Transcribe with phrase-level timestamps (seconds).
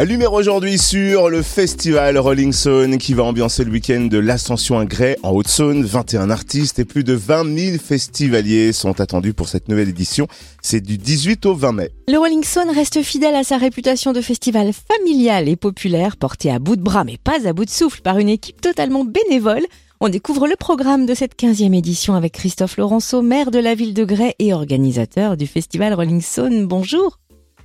[0.00, 4.84] Lumière aujourd'hui sur le festival Rolling Stone qui va ambiancer le week-end de l'Ascension à
[4.84, 5.84] Grès en Haute-Saône.
[5.84, 10.26] 21 artistes et plus de 20 000 festivaliers sont attendus pour cette nouvelle édition.
[10.62, 11.90] C'est du 18 au 20 mai.
[12.08, 16.58] Le Rolling Stone reste fidèle à sa réputation de festival familial et populaire, porté à
[16.58, 19.62] bout de bras mais pas à bout de souffle par une équipe totalement bénévole.
[20.00, 23.94] On découvre le programme de cette 15e édition avec Christophe Laurenceau, maire de la ville
[23.94, 26.66] de Grès et organisateur du festival Rolling Stone.
[26.66, 27.18] Bonjour.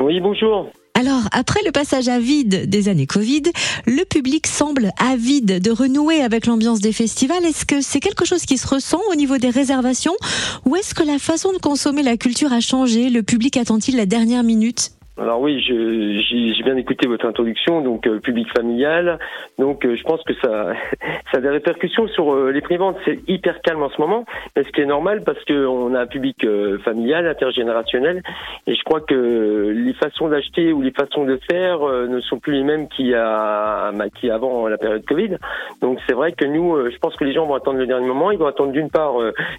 [0.00, 0.70] Oui, bonjour.
[0.98, 3.42] Alors, après le passage à vide des années Covid,
[3.84, 7.44] le public semble avide de renouer avec l'ambiance des festivals.
[7.44, 10.16] Est-ce que c'est quelque chose qui se ressent au niveau des réservations
[10.64, 13.10] ou est-ce que la façon de consommer la culture a changé?
[13.10, 14.95] Le public attend-il la dernière minute?
[15.18, 19.18] Alors oui, j'ai bien écouté votre introduction, donc euh, public familial.
[19.58, 20.74] Donc euh, je pense que ça,
[21.32, 22.98] ça a des répercussions sur euh, les préventes.
[23.06, 26.06] C'est hyper calme en ce moment, mais ce qui est normal parce qu'on a un
[26.06, 28.22] public euh, familial, intergénérationnel,
[28.66, 32.52] et je crois que les façons d'acheter ou les façons de faire ne sont plus
[32.52, 35.38] les mêmes qu'il a, bah, avant la période Covid.
[35.80, 38.32] Donc c'est vrai que nous, je pense que les gens vont attendre le dernier moment.
[38.32, 39.14] Ils vont attendre d'une part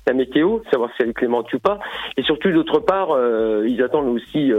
[0.06, 1.80] la météo, savoir si elle est clémente ou pas,
[2.16, 3.10] et surtout d'autre part,
[3.66, 4.52] ils attendent aussi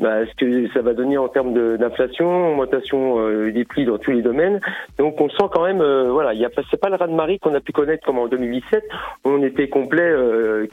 [0.00, 4.12] bah, ce que ça va donner en termes d'inflation, augmentation euh, des prix dans tous
[4.12, 4.60] les domaines.
[4.98, 7.12] Donc on sent quand même, euh, voilà, il y a c'est pas le raz de
[7.12, 8.84] marée qu'on a pu connaître comme en 2017.
[9.24, 10.66] On était complet euh,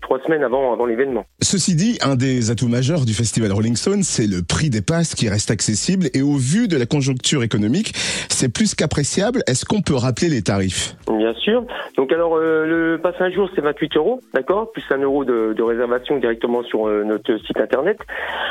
[0.00, 1.24] trois semaines avant avant l'événement.
[1.40, 5.14] Ceci dit, un des atouts majeurs du festival Rolling Stone, c'est le prix des passes
[5.14, 7.92] qui reste accessible et au vu de la conjoncture économique,
[8.28, 9.42] c'est plus qu'appréciable.
[9.48, 10.94] Est-ce qu'on peut rappeler les tarifs?
[11.08, 11.64] Bien sûr.
[11.96, 15.62] Donc alors le pass un jour c'est 28 euros, d'accord, plus un euro de, de
[15.62, 17.98] réservation directement sur notre site internet.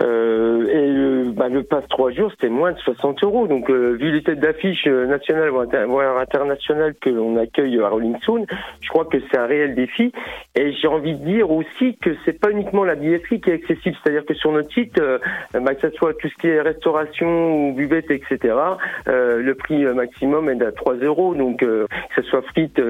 [0.00, 3.46] Euh, et le, bah, le pass trois jours, c'était moins de 60 euros.
[3.46, 8.16] Donc, euh, vu les têtes d'affiche euh, nationales voire internationales que l'on accueille à Rolling
[8.22, 8.46] Stone,
[8.80, 10.12] je crois que c'est un réel défi.
[10.54, 13.96] Et j'ai envie de dire aussi que c'est pas uniquement la billetterie qui est accessible,
[14.02, 15.00] c'est-à-dire que sur notre site,
[15.52, 18.54] bah, que ce soit tout ce qui est restauration ou buvette, etc.,
[19.06, 21.34] le prix maximum est à 3 euros.
[21.34, 22.80] Donc, que ce soit frites,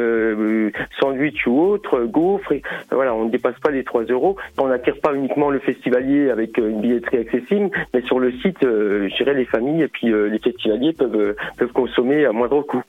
[1.00, 2.52] sandwich ou autre, gaufre,
[2.91, 4.36] voilà, on ne dépasse pas les 3 euros.
[4.58, 9.08] On n'attire pas uniquement le festivalier avec une billetterie accessible, mais sur le site, euh,
[9.08, 12.63] je dirais les familles et puis euh, les festivaliers peuvent, euh, peuvent consommer à moindre
[12.63, 12.83] coût.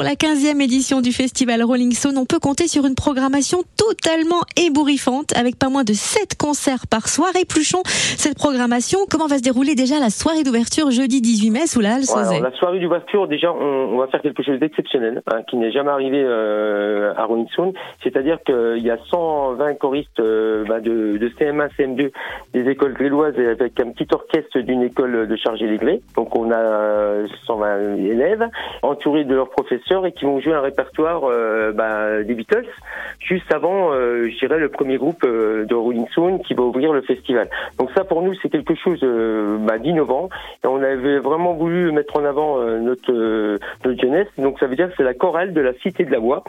[0.00, 4.40] Pour la 15e édition du festival Rolling Stone, on peut compter sur une programmation totalement
[4.56, 7.28] ébouriffante avec pas moins de 7 concerts par soir.
[7.38, 11.66] Et Pluchon, cette programmation, comment va se dérouler déjà la soirée d'ouverture jeudi 18 mai
[11.66, 12.04] sous la Halle
[12.40, 16.22] La soirée d'ouverture, déjà, on, va faire quelque chose d'exceptionnel hein, qui n'est jamais arrivé
[16.24, 17.74] euh, à Rolling Stone.
[18.02, 22.10] C'est-à-dire qu'il y a 120 choristes euh, bah, de, de, CM1, CM2
[22.54, 26.00] des écoles gréloises avec un petit orchestre d'une école de chargé les.
[26.16, 28.48] Donc on a 120 euh, élèves
[28.80, 32.66] entourés de leurs professeurs et qui vont jouer un répertoire euh, bah, des Beatles
[33.18, 36.92] juste avant, euh, je dirais, le premier groupe euh, de Rolling Stone qui va ouvrir
[36.92, 37.50] le festival.
[37.78, 39.04] Donc ça, pour nous, c'est quelque chose
[39.60, 40.28] bah, d'innovant.
[40.64, 44.28] Et on avait vraiment voulu mettre en avant notre, notre jeunesse.
[44.38, 46.44] Donc ça veut dire que c'est la chorale de la Cité de la Voix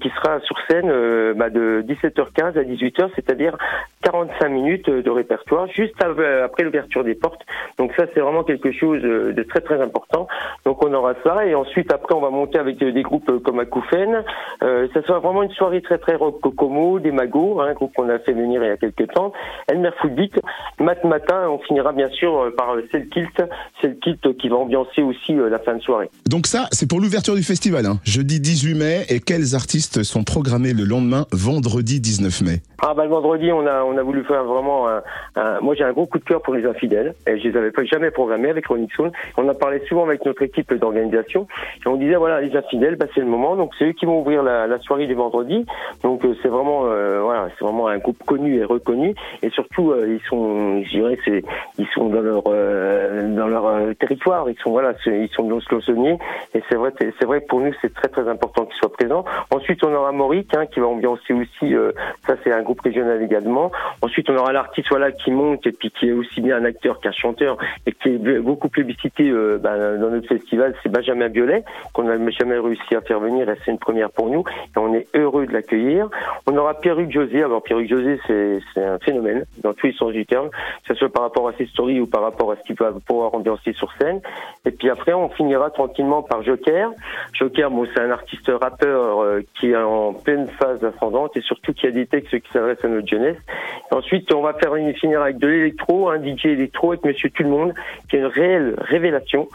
[0.00, 0.88] qui sera sur scène
[1.34, 3.56] bah, de 17h15 à 18h, c'est-à-dire
[4.02, 7.42] 45 minutes de répertoire juste après l'ouverture des portes.
[7.78, 10.28] Donc ça, c'est vraiment quelque chose de très très important.
[10.64, 14.24] Donc on aura ça et ensuite après on va monter avec des groupes comme Akoufen.
[14.62, 18.08] Euh, ça sera vraiment une soirée très très rock Kokomo, des hein, un groupe qu'on
[18.08, 19.32] a fait venir il y a quelques temps.
[19.68, 20.40] Elmer Footbeat,
[20.80, 23.42] Mat Matin, on finira bien sûr euh, par Selkilt,
[23.80, 26.10] Selkilt qui va ambiancer aussi euh, la fin de soirée.
[26.28, 27.98] Donc ça, c'est pour l'ouverture du festival, hein.
[28.04, 29.06] jeudi 18 mai.
[29.08, 32.62] Et quels artistes sont programmés le lendemain, vendredi 19 mai?
[32.80, 35.92] Ah bah le vendredi, on a on a voulu faire vraiment un, moi j'ai un
[35.92, 38.88] gros coup de cœur pour les infidèles et je les avais jamais programmés avec Ronnie
[38.92, 39.10] Stone.
[39.36, 41.46] On a parlé souvent avec notre équipe d'organisation
[41.84, 43.56] et on disait voilà les infidèles, bah, c'est le moment.
[43.56, 45.66] Donc c'est eux qui vont ouvrir la, la soirée du vendredi.
[46.02, 49.14] Donc euh, c'est vraiment, euh, voilà, c'est vraiment un groupe connu et reconnu.
[49.42, 51.42] Et surtout, euh, ils sont, je dirais, c'est,
[51.78, 54.48] ils sont dans leur, dans leur territoire.
[54.48, 56.16] Ils sont, voilà, ils sont dans ce
[56.54, 59.24] Et c'est vrai, c'est vrai que pour nous, c'est très très important qu'ils soient présents.
[59.50, 61.74] Ensuite, on aura Mauric, hein, qui va ambiancer aussi.
[62.26, 63.72] ça, c'est un groupe régional également.
[64.02, 67.00] Ensuite, on aura l'artiste, voilà, qui monte et puis qui est aussi bien un acteur
[67.00, 67.56] qu'un chanteur
[67.86, 70.74] et qui est beaucoup publicité bah, dans notre festival.
[70.82, 74.44] C'est Benjamin Violet qu'on a jamais réussi à faire venir c'est une première pour nous
[74.74, 76.08] et on est heureux de l'accueillir.
[76.46, 77.42] On aura Pierre-Hugues José.
[77.42, 81.08] Alors Pierre-Hugues José, c'est un phénomène dans tous les sens du terme, que ce soit
[81.08, 83.92] par rapport à ses stories ou par rapport à ce qu'il va pouvoir ambiancer sur
[83.94, 84.20] scène.
[84.64, 86.90] Et puis après, on finira tranquillement par Joker.
[87.32, 91.72] Joker, bon, c'est un artiste rappeur euh, qui est en pleine phase ascendante et surtout
[91.72, 93.36] qui a des textes qui à jeunesse.
[93.90, 97.42] ensuite, on va faire une finir avec de l'électro, un DJ électro avec Monsieur Tout
[97.42, 97.74] le Monde,
[98.08, 99.48] qui est une réelle révélation.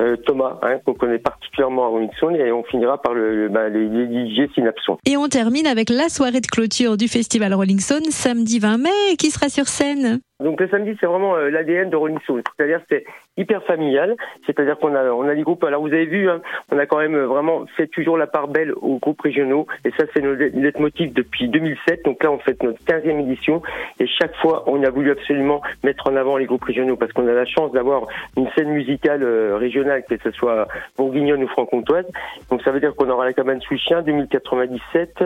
[0.00, 3.68] Euh, Thomas, hein, qu'on connaît particulièrement à Rolling Stone, et on finira par le, bah,
[3.68, 4.98] les, les DJ Synapson.
[5.06, 9.16] Et on termine avec la soirée de clôture du festival Rolling Stone, samedi 20 mai,
[9.18, 10.20] qui sera sur scène?
[10.40, 12.42] Donc le samedi, c'est vraiment euh, l'ADN de Rolling Stone.
[12.56, 13.04] C'est-à-dire c'est
[13.36, 14.16] hyper familial.
[14.46, 15.64] C'est-à-dire qu'on a on a des groupes.
[15.64, 16.40] Alors vous avez vu, hein,
[16.70, 19.66] on a quand même vraiment fait toujours la part belle aux groupes régionaux.
[19.84, 22.04] Et ça, c'est notre leitmotiv depuis 2007.
[22.04, 23.62] Donc là, on fait notre 15e édition.
[23.98, 27.26] Et chaque fois, on a voulu absolument mettre en avant les groupes régionaux parce qu'on
[27.26, 28.06] a la chance d'avoir
[28.36, 32.06] une scène musicale euh, régionale, que ce soit bourguignonne ou franc-comtoise.
[32.50, 35.22] Donc ça veut dire qu'on aura la cabane sous chien 2097,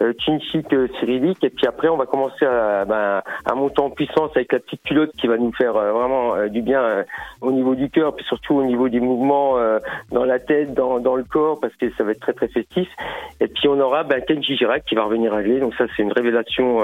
[0.00, 1.42] euh, Chinchik euh, cyrillique.
[1.42, 4.82] Et puis après, on va commencer à, ben, à monter en puissance avec la petite
[4.82, 7.04] culotte qui va nous faire euh, vraiment euh, du bien
[7.40, 9.56] au niveau du cœur, puis surtout au niveau des mouvements
[10.10, 12.88] dans la tête, dans, le corps, parce que ça va être très très festif.
[13.40, 15.60] Et puis on aura ben, Kenji Girac qui va revenir à Glé.
[15.60, 16.82] Donc ça c'est une révélation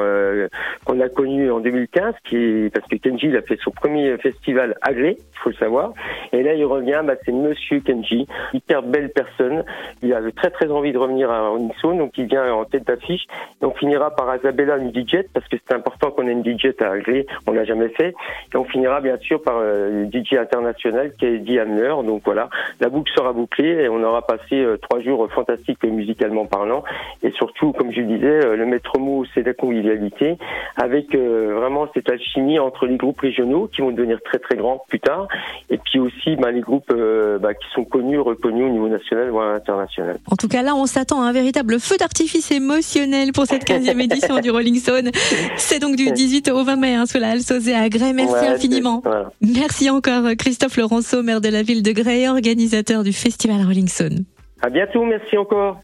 [0.84, 4.92] qu'on a connue en 2015, qui parce que Kenji a fait son premier festival à
[4.92, 5.92] Glé, il faut le savoir.
[6.32, 9.64] Et là il revient, ben, c'est Monsieur Kenji, hyper belle personne.
[10.02, 13.24] Il avait très très envie de revenir à Ronixon, donc il vient en tête d'affiche.
[13.60, 16.98] Et on finira par Isabella DJ parce que c'est important qu'on ait une DJ à
[16.98, 17.26] Glé.
[17.46, 18.14] On l'a jamais fait.
[18.52, 21.94] Et on finira bien sûr par euh, le DJ international qui est Eddie Hamler.
[22.04, 22.48] Donc voilà,
[22.80, 26.84] la boucle sera bouclée et on aura passé euh, trois jours fantastiques musicalement parlant.
[27.22, 30.36] Et surtout, comme je le disais, euh, le maître mot, c'est la convivialité
[30.76, 35.00] avec vraiment cette alchimie entre les groupes régionaux qui vont devenir très très grands plus
[35.00, 35.28] tard
[35.70, 36.92] et puis aussi bah, les groupes
[37.40, 40.18] bah, qui sont connus, reconnus au niveau national ou international.
[40.30, 44.00] En tout cas, là, on s'attend à un véritable feu d'artifice émotionnel pour cette 15e
[44.04, 45.10] édition du Rolling Stone.
[45.56, 47.40] C'est donc du 18 au 20 mai hein, sous la halle
[47.76, 48.12] à Grès.
[48.12, 49.02] Merci infiniment.
[49.40, 54.24] Merci encore Christophe Laurenceau, maire de la ville de Grès, organisateur du festival Rolling Stone.
[54.62, 55.80] À bientôt, merci encore.